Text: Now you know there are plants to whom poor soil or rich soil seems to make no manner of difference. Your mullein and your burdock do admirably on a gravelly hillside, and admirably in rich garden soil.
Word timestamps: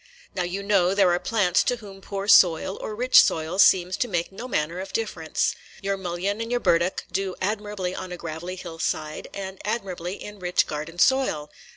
Now 0.33 0.41
you 0.41 0.63
know 0.63 0.95
there 0.95 1.11
are 1.11 1.19
plants 1.19 1.63
to 1.65 1.75
whom 1.75 2.01
poor 2.01 2.27
soil 2.27 2.75
or 2.81 2.95
rich 2.95 3.21
soil 3.21 3.59
seems 3.59 3.95
to 3.97 4.07
make 4.07 4.31
no 4.31 4.47
manner 4.47 4.79
of 4.79 4.93
difference. 4.93 5.53
Your 5.79 5.95
mullein 5.95 6.41
and 6.41 6.49
your 6.49 6.59
burdock 6.59 7.05
do 7.11 7.35
admirably 7.39 7.93
on 7.93 8.11
a 8.11 8.17
gravelly 8.17 8.55
hillside, 8.55 9.27
and 9.31 9.61
admirably 9.63 10.15
in 10.15 10.39
rich 10.39 10.65
garden 10.65 10.97
soil. 10.97 11.51